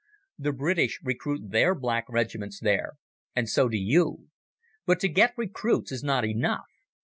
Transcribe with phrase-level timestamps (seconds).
[0.39, 2.93] The British recruit their black regiments there,
[3.35, 4.29] and so do you.
[4.87, 6.65] But to get recruits is not enough.